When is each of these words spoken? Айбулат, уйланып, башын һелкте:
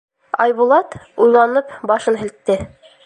Айбулат, 0.45 0.95
уйланып, 1.25 1.77
башын 1.93 2.19
һелкте: 2.23 2.57